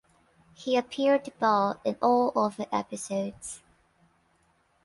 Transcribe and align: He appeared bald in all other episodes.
He 0.55 0.77
appeared 0.77 1.31
bald 1.39 1.77
in 1.85 1.95
all 2.01 2.31
other 2.35 2.65
episodes. 2.71 3.61